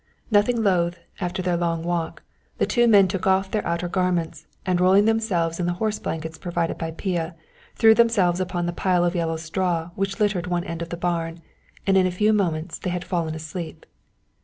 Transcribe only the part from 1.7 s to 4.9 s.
walk, the two men took off their outer garments, and